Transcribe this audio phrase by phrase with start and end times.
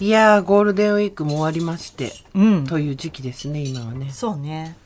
[0.00, 2.66] いやーゴールデンウィークも終わりまして、うん。
[2.66, 4.10] という時期ですね今はね。
[4.10, 4.76] そうね。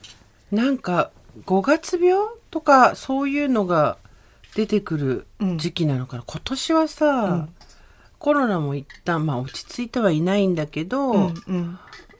[0.52, 1.10] なんか
[1.46, 3.96] 5月病とかそういうのが
[4.54, 5.26] 出てくる
[5.56, 7.48] 時期なのかな、今年はさ、うん。
[8.18, 11.34] コロナも一旦まあ落ち着いてはいないんだけど、うん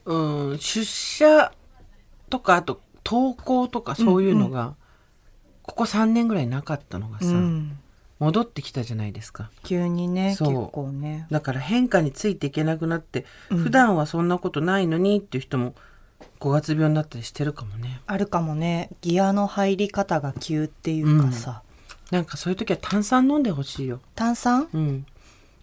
[0.05, 0.51] うん。
[0.51, 1.51] うん、出社
[2.29, 4.75] とかあと登校とかそういうのが、
[5.61, 7.77] ここ3年ぐらいなかったのがさ、うん
[8.19, 9.49] 戻ってきたじゃないですか。
[9.63, 11.25] 急にね結構ね。
[11.31, 13.57] だから変化についていけなくなって、うん。
[13.59, 15.73] 普段はそんなことないのにっていう人も
[16.41, 18.01] 5月病になったりしてるかもね。
[18.05, 18.89] あるかもね。
[19.01, 21.63] ギアの入り方が急っていうかさ、
[22.11, 24.01] なんかそういう時は炭酸飲んでほしいよ。
[24.15, 24.67] 炭酸？
[24.73, 25.05] うん。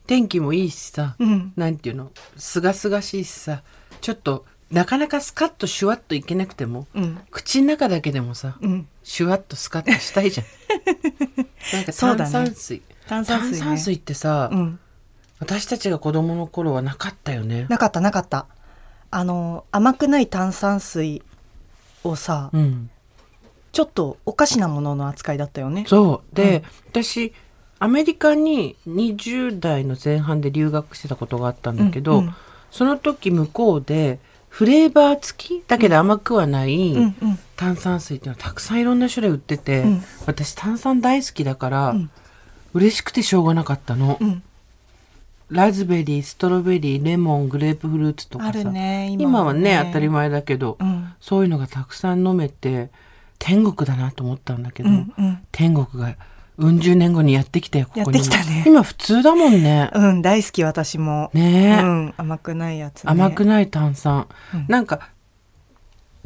[0.07, 1.53] 天気もいいしさ、うん。
[1.57, 2.11] なんていうの？
[2.37, 3.63] すがすがしいしさ。
[4.01, 7.21] ちょっとなかなかスカッとシュワッといけなくてもうん。
[7.31, 8.89] 口の中だけでもさ、うん。
[9.05, 10.47] シュワッとスカッとしたいじゃん。
[11.73, 12.33] なんかそうだね。
[12.33, 12.83] 炭酸水。
[13.07, 13.59] 炭酸水ね。
[13.59, 14.79] 炭酸水ってさ、うん。
[15.39, 17.67] 私たちが子供の頃はなかったよね。
[17.69, 18.47] なかったなかった。
[19.11, 21.23] あの甘くない炭酸水
[22.03, 22.91] をさ、うん。
[23.73, 25.85] ちょっとおかしなものの扱いだったよね。
[25.87, 26.35] そう。
[26.35, 27.33] で、私
[27.79, 32.25] アメリカに20代の前半で留学してたことがあったんだけど、
[32.71, 34.19] その時向こうで
[34.57, 36.97] フレーバー付きだけど甘くはない
[37.57, 40.03] 炭酸水っていうのはたくさんいろんな種類売ってて、うん。
[40.25, 42.11] 私炭酸大好きだから、うん。
[42.73, 44.43] 嬉しくてしょうがなかったの、うん。
[45.51, 48.65] ラズベリーストロベリーレモングレープフルーツとかさ。
[48.65, 51.13] ね今今はね当たり前だけど、うん。
[51.21, 52.89] そういうのがたくさん飲めて
[53.39, 55.39] 天国だなと思ったんだけど、うんうん。
[55.53, 56.17] 天国が
[56.59, 65.11] うん十年後にやってきたよここにやってきたね今普通だもんね、うん大好き私もね、うん甘くないやつ、ね、甘くない炭酸、うんなんか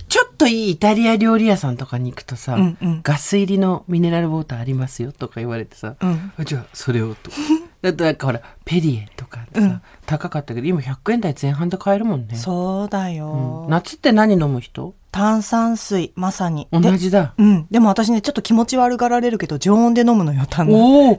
[0.08, 7.30] ちょっといいイタリア料理屋さんとかに行くとさ、うんうんガス入りのミネラルウォーターありますよとか言われてさ、うんじゃあそれをと
[7.82, 16.68] だってなんかほらペリエとかさ、うん高かったけど今100円台前半で買えるもんねそうだよ、うん夏って何飲む人炭酸水まさに。
[16.70, 17.34] 同でじだ。
[17.36, 17.66] うん。
[17.70, 20.68] でも私ねちょっと気持ち悪がられるけど常温で飲むのよ炭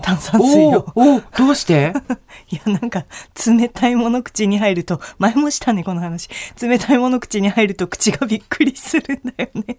[0.01, 0.91] 炭酸水を。
[0.95, 1.37] おーおー。
[1.37, 1.93] どうして？
[2.49, 3.05] いやなんか
[3.45, 6.29] 冷たいもの口に入ると前もしたねこの話。
[6.61, 9.77] 冷たいもの口に入ると口がびっくりするんだよね。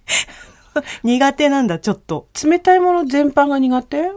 [1.02, 2.28] 苦手なんだちょっと。
[2.44, 4.10] 冷たいもの全般が苦手？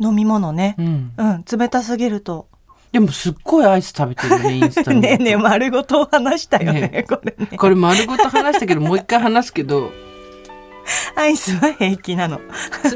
[0.00, 0.74] 飲み物ね。
[0.78, 1.12] うん。
[1.16, 1.44] うん。
[1.50, 2.48] 冷たすぎると
[2.92, 7.56] でもすっごいアイス食べてるねインスタに ねえねえ丸ごと話したよねねこれね。
[7.56, 9.92] これ丸ごと話したけどもう一回話すけど
[11.14, 12.40] アイスは平気なの。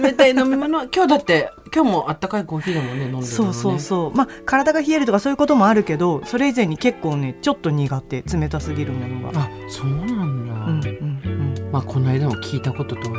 [0.00, 0.78] 冷たい飲み物？
[0.78, 3.26] は 今日だって今日もあったかいコーヒーだもんね飲んでるのね。
[3.26, 4.16] そうそうそう。
[4.16, 9.42] まあ体が冷えるとかそういうこともあるけどそれ以前に結構ねちょっと苦手冷たすぎるものが。
[9.42, 11.70] あそうなんだ、うんうんうん。
[11.70, 13.18] まあこの間も聞いたこととは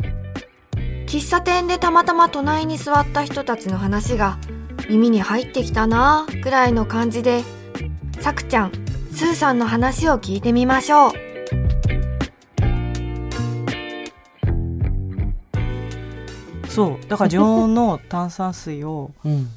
[1.11, 4.37] 喫茶店でたまたま隣に座った人たちの話が
[4.89, 7.43] 耳に入ってきたなぁくらいの感じで
[8.21, 8.71] さくちゃん
[9.11, 11.11] スーさんの話を聞いてみましょう。
[16.69, 19.49] そうだから常温の炭酸水を うん、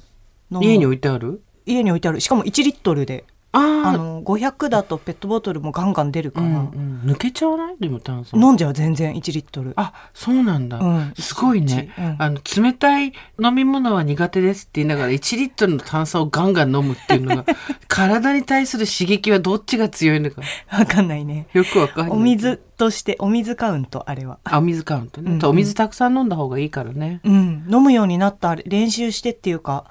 [0.61, 1.41] 家に置いてある？
[1.67, 2.21] 家に置いてある。
[2.21, 3.25] しかも1リットルで
[3.57, 6.59] あの500だとペットボトルもガンガン出るから、うんう
[7.07, 7.77] ん、抜けちゃわない？
[7.79, 8.41] でも炭酸。
[8.41, 9.15] 飲んじゃう全然。
[9.15, 9.73] 1リットル。
[9.77, 11.15] あそうなんだ、うん。
[11.17, 12.17] すごいね、うん。
[12.19, 17.45] あの冷たい飲み物は苦手ですって言いながら1リットルの炭酸をガンガン飲むっていうのが
[17.87, 20.43] 体に対する刺激はどっちが強いのか。
[20.77, 21.47] わかんないね。
[21.53, 22.17] よくわかんない。
[22.17, 24.39] お水としてお水カウントあれは。
[24.43, 25.47] あお水カウントね、うんうん。
[25.47, 27.21] お水たくさん飲んだ方がいいからね。
[27.23, 27.67] うん。
[27.71, 29.85] 飲むようになった練習してっていうか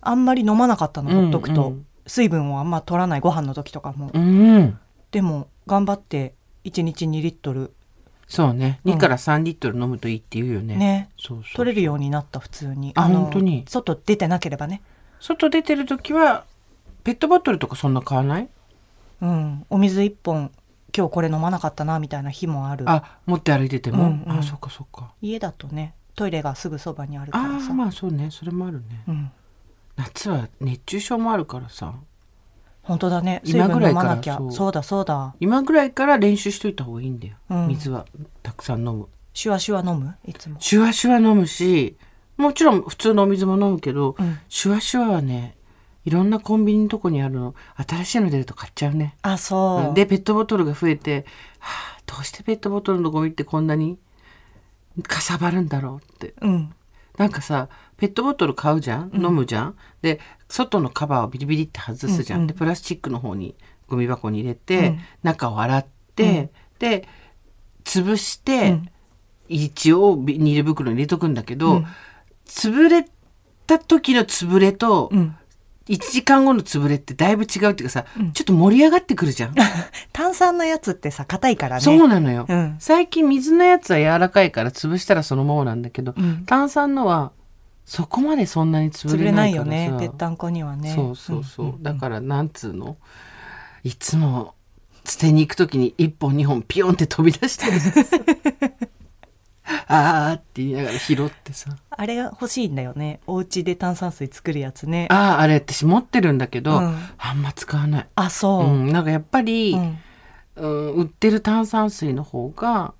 [0.00, 4.76] あんまり飲まなかったのほっとくと、うんうん水分をあんま取らないご飯の時とかも、うん。
[5.12, 6.34] でも頑張って
[6.64, 7.72] 1日2リットル。
[8.26, 8.80] そうね。
[8.84, 8.94] うん。
[8.94, 10.74] 2から3リットル飲むといいって言うよね。
[10.74, 11.10] ね。
[11.16, 12.90] そうそう取れるようになった普通に。
[12.96, 13.64] あの本当に？
[13.68, 14.82] 外出てなければね。
[15.20, 16.46] 外出てる時は
[17.04, 18.48] ペットボトルとかそんな買わない？
[19.20, 19.64] うん。
[19.70, 20.50] お水1本
[20.92, 22.90] 今日これ飲まなかったなみたいな日もある。
[22.90, 24.38] あ持って歩いてても、うんうん。
[24.40, 25.12] あそっかそっか。
[25.22, 28.30] 家だとねトイレがすぐそばにあるあからさ、あまあそうね。
[28.32, 29.04] それもあるね。
[29.06, 29.30] うん、
[30.00, 31.94] 夏は熱中症もあるからさ。
[32.82, 33.42] 本当だね。
[33.44, 34.32] 水分今ぐらいか飲まなきゃ。
[34.34, 35.34] らそうそうだそうだ。
[35.38, 37.68] 今ぐらいから練習しといた方がいいんだよ、うん。
[37.68, 38.06] 水は
[38.42, 39.08] たくさん飲む。
[39.34, 40.16] シュワシュワ飲む？
[40.24, 40.56] いつも。
[40.60, 41.96] シュワシュワ飲むし
[42.36, 44.38] もちろん普通のお水も飲むけど、うん。
[44.48, 45.56] シュワシュワはね
[46.04, 47.54] いろんなコンビニのとこにあるの
[47.86, 49.16] 新しいの出ると買っちゃうね。
[49.22, 49.94] あそう。
[49.94, 51.26] でペットボトルが増えて、
[51.58, 53.98] はあ、どうしてペットボトルのゴミってこんなに
[55.02, 56.34] かさばるんだろうって。
[56.40, 56.74] うん。
[57.18, 57.68] なんかさ
[58.00, 59.10] ペットボトル買うじゃん？
[59.14, 63.54] 飲むじゃん、で外のカバーをビリビリって外すじゃん、でプラスチックの方に
[63.88, 65.00] ゴミ箱に入れて、うん。
[65.22, 65.86] 中を洗っ
[66.16, 67.06] て、で
[67.84, 68.88] 潰して、うん。
[69.48, 71.86] 一応ビニール袋に入れとくんだけど、うん。
[72.46, 73.04] 潰れ
[73.66, 75.36] た時の潰れと、うん。
[75.88, 78.32] 1時間後の潰れってだいぶ違うっていうかさ、うん。
[78.32, 79.54] ちょっと盛り上がってくるじゃん。
[80.12, 81.80] 炭酸のやつってさ硬いからね。
[81.82, 82.76] そうなのよ、うん。
[82.78, 86.44] 最近水のやつは柔らかいから潰したらそのままなんだけど、うん。
[86.46, 87.32] 炭酸のは
[87.84, 89.90] そこまでそんなに潰潰れれなないいよからさ。
[89.92, 90.92] ねぺったんこにはね。
[90.94, 91.82] そうそうそう、んんん。
[91.82, 92.96] だからなんつうの？
[93.82, 94.54] いつも
[95.04, 97.72] 捨てに行く時に1本2本ピヨンって飛び出してる。
[99.86, 101.70] あーって言いながら拾ってさ。
[101.90, 103.20] あれが欲しいんだよね。
[103.26, 105.06] お家で炭酸水作るやつね。
[105.10, 106.96] あああれ私持ってるんだけど、うん。
[107.18, 108.64] あんま使わない、あそう。
[108.66, 109.98] う、ん、なんかやっぱり、うん。
[110.56, 112.94] うん、売ってる炭酸水の方が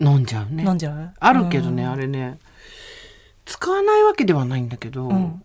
[0.00, 0.64] 飲んじゃうね。
[0.64, 1.10] 飲んじゃう？
[1.18, 1.90] あるけどね、うん。
[1.90, 2.38] あれね
[3.44, 5.42] 使わないわけではないんだけど、うん。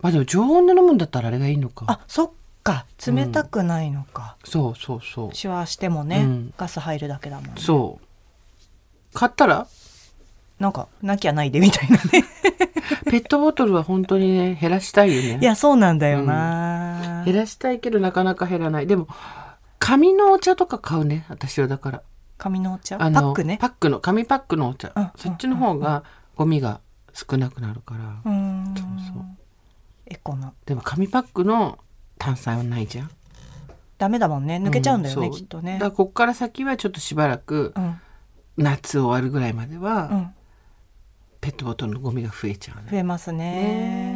[0.00, 1.86] まあでも常温で飲むんだったらあれがいいのか。
[1.88, 2.30] あそっ
[2.62, 2.86] か。
[3.06, 5.34] 冷たくないのか、そうそうそう。
[5.34, 6.54] シュワしてもね、うん。
[6.56, 7.52] ガス入るだけだもんね。
[7.56, 8.06] そう。
[9.14, 9.66] 買ったら？
[10.58, 12.24] なんかなきゃないでみたいなね。
[13.10, 15.38] ペットボトルは本当にね減らしたいよね。
[15.40, 18.86] いやそうなんだよな、減らしたいけどなかなか減らない。
[18.86, 19.06] でも
[19.78, 22.02] 紙のお茶とか買うね私はだから。
[22.38, 22.98] 紙のお茶？
[22.98, 23.58] パックね。
[23.60, 25.10] パックの紙パックのお茶、うん。
[25.16, 26.04] そっちの方が
[26.36, 26.80] ゴミが
[27.12, 29.24] 少なくなるから、そうそう。
[30.06, 30.52] エコな。
[30.66, 31.78] でも紙パックの
[32.18, 33.10] 炭酸はないじゃん。
[33.98, 34.56] ダメだもんね。
[34.56, 35.74] 抜けちゃうんだよね、うそきっとね。
[35.74, 38.00] だからこっから先はちょっとしばらくうん。
[38.58, 40.30] 夏終わるぐらいまでは、うん。
[41.40, 43.38] ペットボトルのゴミが増えちゃうね増えますね。
[43.38, 44.15] ね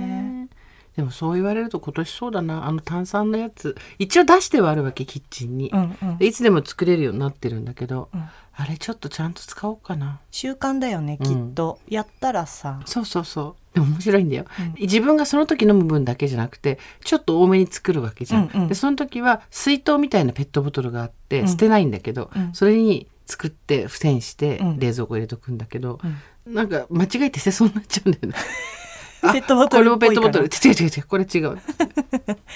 [1.01, 2.67] でもそう言われると今年そうだな。
[2.67, 3.75] あの炭酸のやつ。
[3.99, 6.19] 一応出してはあるわけキッチンに、うんうん。
[6.19, 8.21] でいつでも作れるようになってるんだけど、うん。
[8.21, 10.21] あれちょっとちゃんと使おうかな。
[10.31, 12.83] 習慣だよねきっと、やったらさ。
[12.85, 13.75] そうそうそう。
[13.75, 14.75] でも面白いんだよ、うん。
[14.79, 18.69] 自分がその時飲む分だけじゃなくてちょっと多めに作るわけじゃん、うんうん。
[18.69, 21.49] でその時は水筒みたいなペットボトルがあってうん。
[21.49, 22.53] 捨てないんだけど、うん。
[22.53, 24.79] それに作って付箋してうん。
[24.79, 25.99] 冷蔵庫入れとくんだけど、
[26.47, 26.55] うん。
[26.55, 28.35] なんか間違えて捨てそうになっちゃうんだよね。
[28.37, 28.41] あ
[29.21, 30.47] ペットボトルこれもペットボトル。
[30.47, 31.07] 違う違う違う。
[31.07, 31.43] これ違う。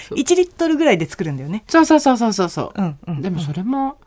[0.07, 1.63] そう1リットルぐらいで作るんだよね。
[1.67, 2.49] そうそうそうそうそう。
[2.49, 3.21] そう、うんうん。
[3.21, 3.97] でもそれも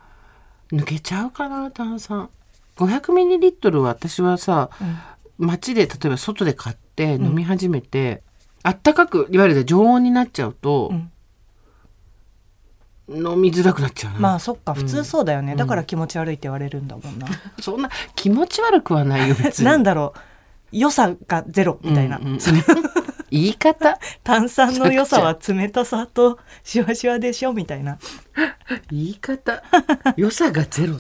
[0.72, 2.28] 抜けちゃうかな炭酸
[2.76, 4.98] 500ミリリットルは私はさうん。
[5.46, 8.22] 街で例えば外で買って飲み始めて、
[8.64, 11.12] あったかくいわゆる常温になっちゃうと、うん。
[13.10, 14.74] 飲みづらくなっちゃうな、まあそっか。
[14.74, 17.26] 普通そうだよね、うんだから気持ち悪いって言われるんだもんな、
[17.60, 19.64] そんな気持ち悪くはないよ別に。
[19.66, 20.20] なんだろう
[20.72, 22.38] 良さがゼロみたいな、うんうん
[23.30, 23.98] 言い方？
[24.24, 27.98] 炭酸の良さは冷たさとシュワシュワでしょみたいな。
[28.90, 29.62] 言い方？
[30.16, 30.96] 良さがゼロ。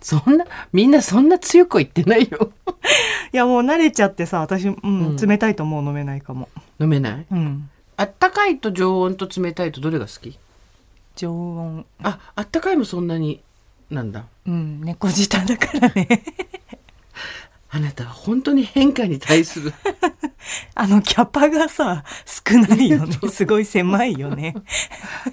[0.00, 2.52] そんなみんなそんな強くは言ってないよ。
[3.34, 5.16] いやもう慣れちゃってさ私、うんうん。
[5.16, 5.84] 冷たいともう。
[5.84, 6.48] 飲めないかも。
[6.78, 7.26] 飲めない？
[7.28, 7.68] うん。
[7.96, 10.38] あったかいと常温と冷たいとどれが好き？
[11.16, 11.86] 常温。
[12.04, 13.40] ああったかいもそんなに
[13.90, 14.26] なんだ。
[14.46, 16.22] うん猫舌だからね
[17.70, 19.74] あなたは本当に変化に対する。
[20.74, 23.18] あのキャパがさ少ないよね。
[23.30, 24.54] すごい狭いよね。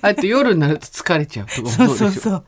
[0.01, 2.45] あと夜になると疲れちゃうとかそうもでしょそうそう？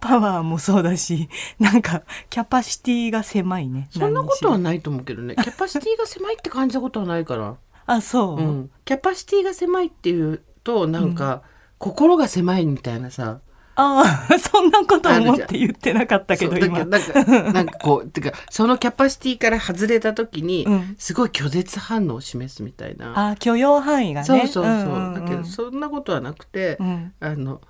[0.00, 1.28] パワーもそうだし
[1.60, 3.88] なんかキャパシティが狭いね。
[3.90, 5.34] そんなことはないと思うけどね。
[5.36, 11.42] キャパシティが狭いって感じたことはないから、ろ あそう、うん、キャパシティが狭いっていうとなんか、
[11.78, 13.40] 心が狭いみたいなさ
[13.76, 16.84] ああそんなこと思って言ってなかったけど今。
[16.84, 20.96] なんかなんかこうてかそのキャパシティから外れた時に、うん。
[20.98, 24.26] すごい拒絶反応を示すみたいな、あ許容範囲がね。
[24.26, 27.12] そうそうそう,、んんんだけどそんなことはなくて、うん。
[27.20, 27.60] あの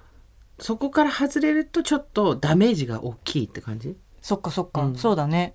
[0.59, 3.97] そこから外れるとちょっとダメージが大きいって感じ？
[4.21, 4.97] そっかそっか、うん。
[4.97, 5.54] そうだね。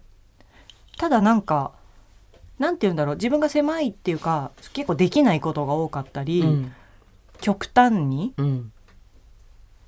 [0.97, 1.73] ただなんか
[2.59, 3.15] なんて言うんだろう。
[3.15, 6.73] 自分が狭いっていうか結構できないことが多かったり、うん。
[7.41, 8.71] 極端に、うん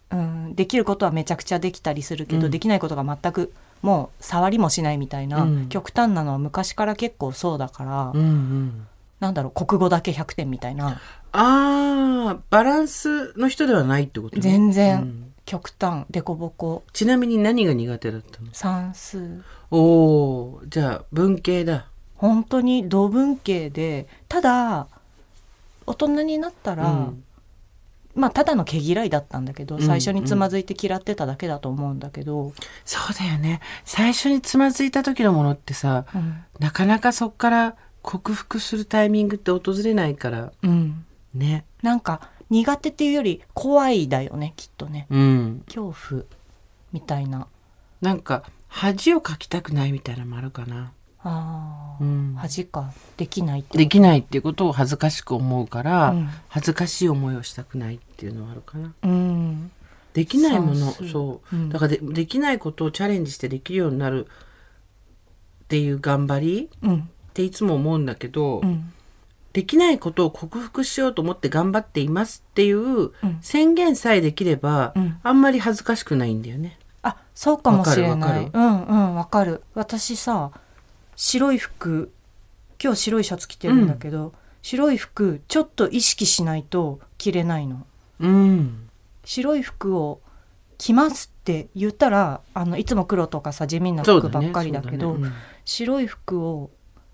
[0.09, 2.51] うん、できることはめちゃくちゃできたりするけど、うん。
[2.51, 5.69] できないことが全くもう触りもしないみたいな、うん。
[5.69, 8.87] 極端なのは昔から結構そうだから、うんうん。
[9.19, 11.01] なんだろう国語だけ100点みたいな。
[11.33, 14.41] あーバランスの人ではないってことね。
[14.41, 15.01] 全然。
[15.01, 15.33] うん。
[15.45, 16.05] 極端。
[16.11, 16.83] 凸凹。
[16.93, 18.47] ちなみに何が苦手だったの？
[18.53, 19.43] 算数。
[19.71, 21.87] おーじゃあ文系だ。
[22.15, 24.87] 本当に同文系でただ
[25.85, 27.23] 大人になったら、うん
[28.17, 33.61] まあただの毛嫌いだったんだけどうん最初につまずいて嫌ってただけだと思うんだけど、そうだよね。
[33.85, 36.43] 最初につまずいた時のものってさうん。
[36.59, 41.05] なかなかそっから克服するタイミングって訪れないからうん。
[41.33, 41.65] ね。
[41.81, 45.07] なんか苦手っていうより怖いだよねきっとね。
[45.09, 45.63] うん。
[45.67, 46.23] 恐怖
[46.91, 47.47] みたいな。
[48.01, 50.91] なんか恥をかきたくないみたいなのもあるかな、
[51.27, 56.29] あー、うん、恥かできないってできないっていうことを恥ずかしく思うから、うん。
[56.47, 58.93] 恥ずかしい思いをしたくないっていうのはあるかな。
[59.03, 59.71] うん。
[60.13, 66.99] できないものそうだからでできないことをチャレンジしてできるようになるっていう頑張りうん。
[66.99, 67.03] っ
[67.33, 68.93] ていつも思うんだけど、うん。
[69.53, 73.11] できないことを克服しようと思って頑張っていますっていううん。
[73.41, 75.19] 宣言さえできれば、うん。
[75.23, 76.77] あんまり恥ずかしくないんだよね。
[77.03, 78.19] あそうかもしれない。
[78.19, 79.61] わかるわうんうんわかる。
[79.75, 80.51] 私さ
[81.17, 82.13] 白い服
[82.81, 87.85] 今日白いシャツ着てるんだけど、白い服ちょっと意識しないと着れないの。
[88.19, 88.89] うん。
[89.25, 90.21] 白い服を
[90.77, 96.69] 着ますって言ったらあのいつも黒とかさ地味な服ばっかりだけどそうだね白い服を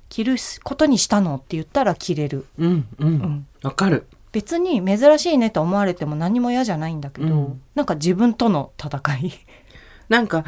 [0.10, 3.08] 着ることにしたのって言ったら着れる、うんうん。
[3.08, 4.06] ううんかる。
[4.32, 7.62] 別に珍しいねと思われても何も嫌じゃないんだけど、うん。
[7.74, 9.32] なんか自分との戦い。
[10.10, 10.44] なんか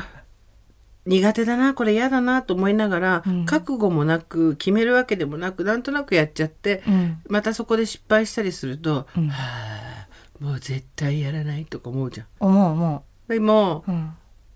[1.05, 3.45] 苦手だなこれ嫌だなと思いながら、うん。
[3.45, 7.21] 覚悟もなく決めるわけでもなくなんとなくやっちゃってうん。
[7.29, 9.29] またそこで失敗したりすると、うん。
[9.29, 10.07] はあ
[10.39, 12.27] もう絶対やらないとか思うじゃん。
[12.39, 14.12] 思う思でもううん。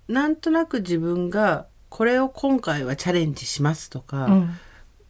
[0.07, 4.49] なんとなく自分がこれを今回はチャレンジしますとか、うん。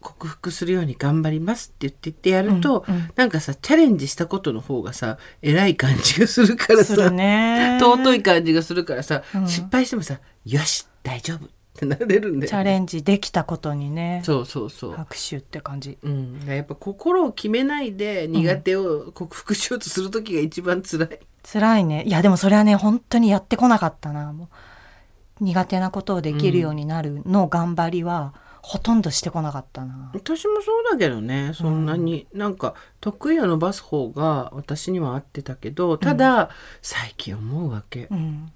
[0.01, 3.09] 克服するように頑張りますって言って言ってやると、うんうん。
[3.15, 7.77] なんかさチャレンジしたことの方がさ偉い感じがするからさ、ね。
[7.81, 9.47] 尊い感じがするからさ、うん。
[9.47, 10.19] 失敗してもさ
[10.49, 14.21] 「よし大丈夫」ってなれるんだよ、チャレンジできたことにね。
[14.25, 14.91] そうそうそう。
[14.91, 15.97] 拍手って感じ。
[16.03, 21.19] うん、やっぱ心を決めないで苦手を克服しようとする時が一番辛い。
[21.49, 22.03] 辛いね。
[22.03, 24.33] いやでもそれはね本当にやってこなかったな。
[24.33, 24.49] も
[25.39, 30.11] う苦手なことをできるようになるの頑張りは、ほとんどしてこなかったな。
[30.13, 31.53] 私もそうだけどね。
[31.53, 36.49] そんなに、なんか得意を伸ばす方が私には合ってたけどただ、
[36.81, 38.51] 最近思うわけ、うん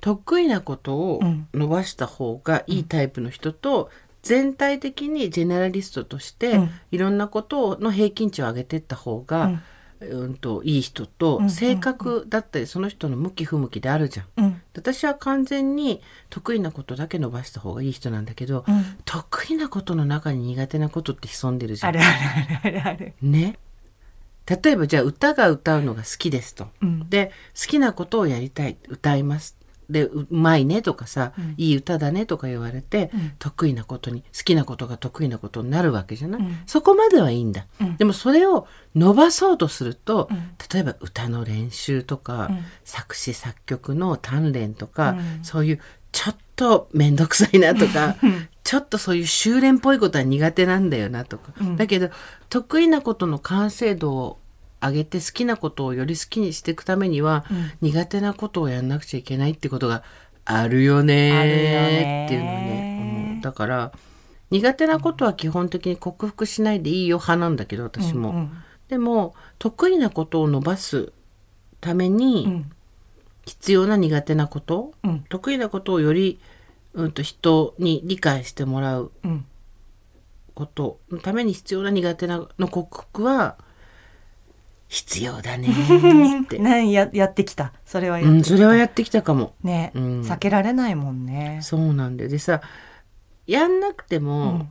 [0.00, 3.90] 得意なことをうん伸ばした方がいいタイプの人と、
[4.22, 9.62] 全体的にジェネラリストとして、うんいろんなことの平均値を上げてった方が、うん
[10.00, 14.26] うんといい人と、うん性格だったりその人の向き不向きであるじゃん。
[14.38, 21.96] うん私は完全に得意なことだけ伸ばした方がいい人なんだけど、うん得意なことの中に苦手なことって潜んでるじゃん。
[21.96, 23.58] あるあるあるね。
[24.46, 26.68] 例えばじゃあ歌が歌うのが好きですと。
[26.80, 29.59] うんで好きなことをやりたい歌います。
[29.90, 31.54] でううまいねとかさ、うん。
[31.56, 33.32] いい歌だねとか言われて、うん。
[33.38, 36.58] 得意なことに好きなことが得意なことになるわけじゃない、うん。
[36.66, 37.96] そこまではいいんだ、うん。
[37.96, 40.52] でもそれを伸ばそうとすると、うん。
[40.72, 42.64] 例えば歌の練習とか、うん。
[42.84, 45.44] 作詞作曲の鍛錬とか、うん。
[45.44, 45.80] そういう
[46.12, 48.48] ちょっと面倒くさいなとかうん。
[48.64, 51.76] ちょっとそういう修練っぽいことは苦手なんだよなとか、うん。
[51.76, 52.10] だけど
[52.48, 54.39] 得意なことの完成度を
[54.82, 57.70] 上げて好きなことをより好きにしていくためには、うん。
[57.90, 60.02] 苦手なことをやんなくちゃいけないってことが
[60.44, 62.98] あるよねっていうのはね、
[63.30, 63.42] 思う。
[63.42, 63.92] だから
[64.50, 68.50] 苦手なことは基本的に克服しないでいいよ派なんだけど私も、うんうん。
[68.88, 71.12] でも得意なことを伸ばす
[71.80, 72.70] ために、うん。
[73.46, 75.24] 必要な苦手なこと、うん。
[75.28, 76.40] 得意なことをより、
[76.94, 79.44] うん、と人に理解してもらううん。
[80.54, 83.56] ことのために必要な苦手なの克服は
[84.92, 85.68] 必要だね
[86.42, 87.72] って、何ややってきた。
[87.86, 88.56] それはやうん、ってきた。
[88.56, 89.54] それはやってきたかも。
[89.62, 90.20] ね、うん。
[90.22, 91.60] 避けられないもんね。
[91.62, 92.30] そうなんだよ。
[92.30, 92.60] でさ
[93.46, 94.68] やんなくてうもん。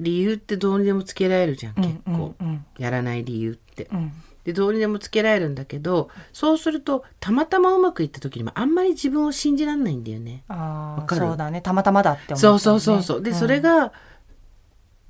[0.00, 3.88] 理由ってどうにでもつけられるじゃん、うん結構、うんやらない理由って。
[3.92, 4.12] うん。
[4.42, 10.42] でどうにでもつけられるんだけどそうするとたまたまうまくいった時にもあんまり自分を信じられないんだよね。
[10.48, 11.20] ああわかる？
[11.20, 11.60] そうだね。
[11.60, 13.22] たまたまだって思そうちゃそうそうそう。
[13.22, 13.34] で、ん。
[13.34, 13.92] それが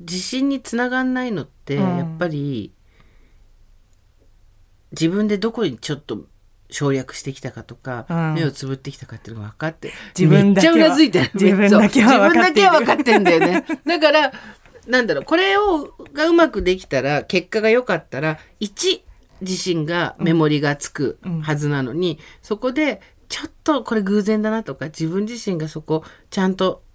[0.01, 1.97] 自信につながんないのって、うん。
[1.97, 2.73] やっぱり
[4.93, 6.25] 自分でどこにちょっと
[6.71, 8.35] 省略してきたかとか、うん。
[8.35, 11.31] 目をつぶってきたかっていうのが分かって自分だけはめっちゃうなずいてる。
[11.35, 12.71] 自分だけは分かっている。
[12.71, 13.65] 自分だけは分かってんだよね。
[13.87, 14.33] だから
[14.87, 19.03] なんだろうこれをがうまくできたら結果が良かったら1
[19.41, 26.90] 自身がメモリがつくはずなのに、そこでちょっとこれ偶然だなとか自分自身がそこちゃんとうん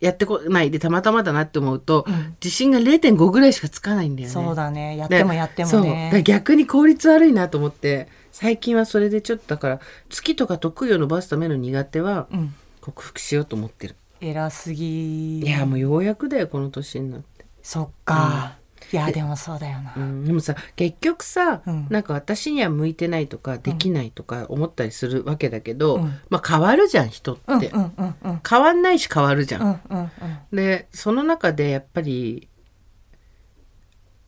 [0.00, 2.36] やってこないでたまたまだなって思うと、うん。
[2.42, 4.32] 自信が0.5ぐらいしかつかないんだよね。
[4.32, 4.96] そうだね。
[4.96, 6.22] やっでてもやってもね。
[6.24, 9.82] 逆に効率悪いなと思って最近はそれでちょっとだから好
[10.22, 12.54] きとか得意を伸ばすための苦手はうん。
[12.80, 13.96] 克服しようと思ってる。
[14.20, 17.44] 偉すぎいやもうようやくだよこの年になって。
[17.62, 18.56] そっか、
[18.92, 21.86] いやでもそうだよな、うん、でもさ結局さ、うん。
[21.90, 26.20] なんか私には向いてないとかできないとか思ったりするわけだけど、うん。
[26.30, 28.40] まあ変わるじゃん人って、うんうんうんうん。
[28.48, 29.62] 変わんないし変わるじゃん。
[29.62, 30.10] うんうんうん。
[30.56, 32.48] でその中でやっぱり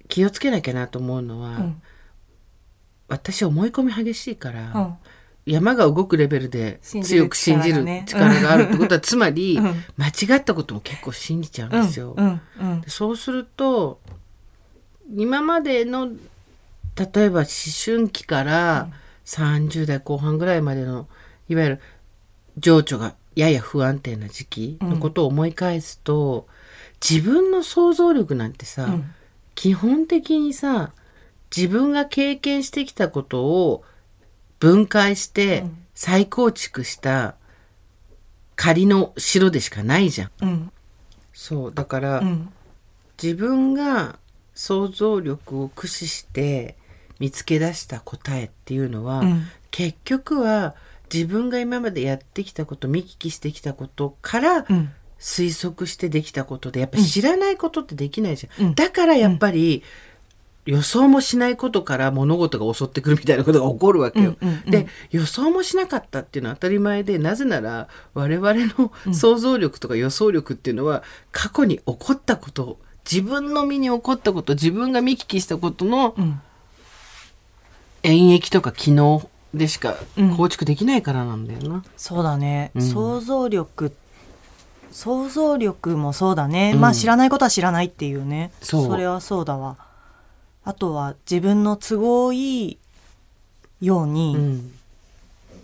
[0.09, 1.83] 気をつけなきゃなと思うのは、うん。
[3.09, 4.95] 私思い込み激しいから、うん。
[5.47, 9.85] 山が動くレベルで強く信じる力があるってことは、つまり、うん。
[9.97, 12.14] 間違ったことも結構信じちゃうんですよ。
[12.87, 14.00] そうすると
[15.14, 16.09] 今までの
[16.97, 17.49] 例えば思
[17.85, 18.88] 春期から
[19.25, 21.09] 30代後半ぐらいまでの
[21.49, 21.81] いわゆる
[22.59, 26.47] 情緒がやや不安定な時期のことを思い返すと、
[27.00, 29.14] 自分の想像力なんてさ、うん。
[29.55, 30.93] 基本的にさ
[31.55, 33.85] 自分が経験してきたことを
[34.59, 35.76] 分解してうん。
[35.95, 37.35] 再構築した
[38.57, 40.31] 仮の城でしかないじゃん。
[40.40, 40.73] うん。
[41.33, 42.52] そうだから、うん。
[43.23, 44.19] 自分が
[44.54, 46.76] 想像力を駆使して
[47.19, 49.42] 見つけ出した答えっていうのは、うん。
[49.71, 50.75] 結局は
[51.12, 54.90] 自分が今までやってきたこと見聞きしてきたことからうん。
[55.19, 58.75] 推測してできたことでやっぱ知らないことってできないじゃん、うん。
[58.75, 59.83] だからやっぱり、
[60.66, 64.37] 予想もしないことから物事が襲ってくるみたいなことが起こるわけよ。
[64.40, 71.02] うんうんうんで予想もしなかったっていうのは当たり前でなぜなら我々の想像力とか予想力っていうのは
[71.33, 72.78] 過去に起こったこと
[73.11, 76.40] 自分の身に起こったこと自分が見聞きしたことのうん。
[78.02, 80.37] 演繹とか機能でしかうん。
[80.37, 81.85] 構築できないからなんだよな。
[81.97, 82.83] そうだね、うん。
[82.83, 83.93] 想像力
[84.93, 86.81] 想像力もそうだね、うん。
[86.81, 88.52] まあ知らないことは知らないっていうね。
[88.62, 88.97] そう。
[88.97, 89.76] れはそうだわ。
[90.64, 92.79] あとは自分の都合いい
[93.81, 94.73] よううにん。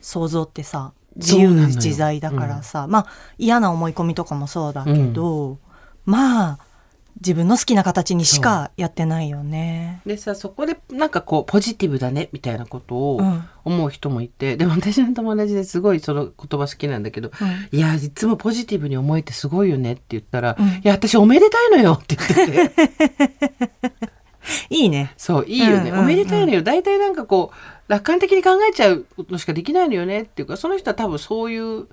[0.03, 3.07] 想像ってさ、自そうな自在だからさ、まあ
[3.39, 5.59] 嫌な思い込みとかもそうだけど、
[6.05, 6.59] まあ
[7.21, 10.03] 自分の好きな形にしかやってないよね。
[10.05, 13.45] でさそこでなんかこうポジティブだねみたいなことをうん。
[13.67, 17.33] 思う人もいて、でも私の友達ですごいその言葉好きなんだけど
[17.73, 20.67] 「いやいつもポジティブに思えてすごいよね」って言ったら「うん。
[20.67, 23.17] いや私おめでたいのよ」って言ってて。
[24.71, 25.13] いいね。
[25.17, 25.99] そういいよね、うんうんうん。
[26.01, 26.63] おめでたいのよ。
[26.63, 31.89] 大体なんかこう楽観的に考えちゃうことしかできないのよねっていうかその人は多分そういう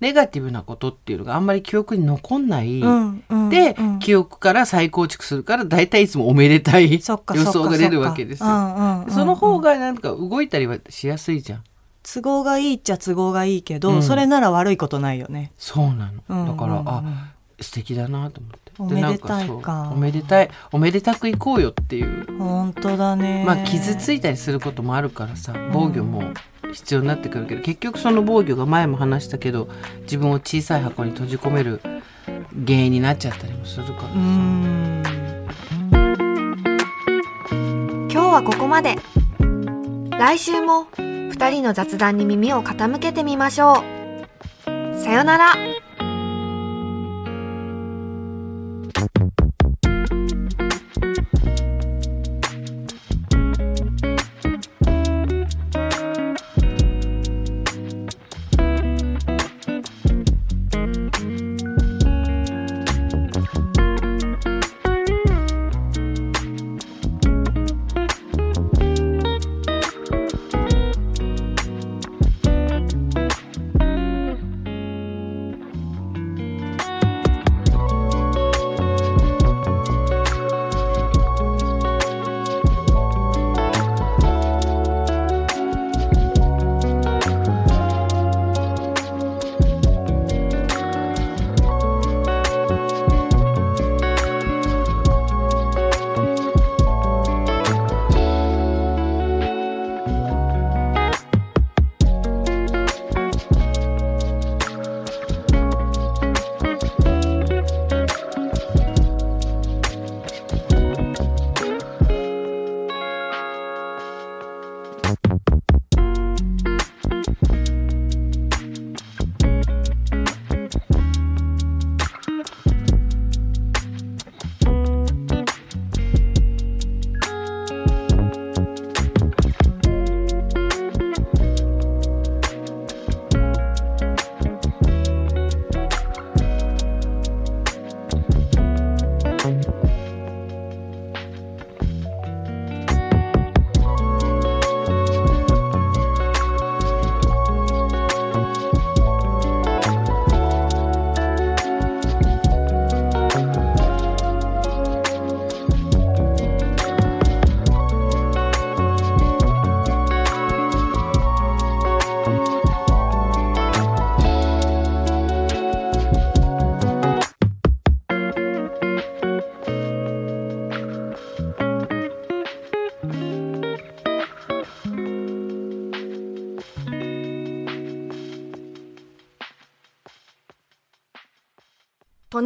[0.00, 2.80] ネガティブなことっていうのがあんまり記憶に残んない。
[2.80, 7.16] うんうんで、うん記憶から再構築するから大体いつもおめでたい予想
[7.64, 8.48] が出るわけですよ。
[8.48, 11.64] うんうんうんその方がなんか動いたりはしやすいじゃん。
[12.02, 15.52] 都合がいいっちゃ都合がいいけど、うんそれなら悪いことないよね。
[15.56, 16.22] そうなの。
[16.28, 17.02] うんだから、あ
[17.60, 18.66] 素敵だなと思って。
[18.78, 22.26] おめでたいでなんかそうおめでたいおめでたくいこうよっていう。
[22.38, 23.44] 本当だね。
[23.46, 26.22] まあ傷ついたりすることもあるからさ防御も
[26.72, 29.68] 必要になってくるけど結局その防御が前も話したけど
[30.02, 31.80] 自分を小さい箱に閉じ込める
[32.66, 34.08] 原因になっちゃったりもするからさ。
[34.08, 35.02] うーん。
[38.10, 38.96] 今日はここまで。
[40.18, 43.84] 来週も二人の雑談に耳を傾けてみましょ
[44.66, 44.98] う。
[44.98, 45.85] さよなら。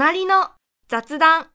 [0.00, 0.48] 隣の
[0.88, 1.49] 雑談。